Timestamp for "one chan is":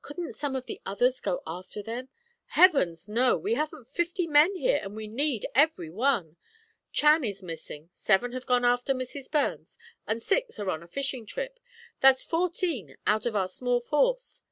5.90-7.42